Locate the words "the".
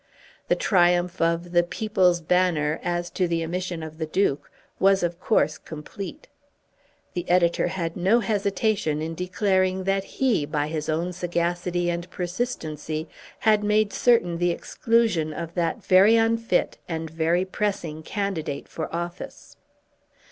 0.47-0.55, 1.51-1.61, 3.27-3.43, 3.99-4.07, 7.13-7.29, 14.39-14.49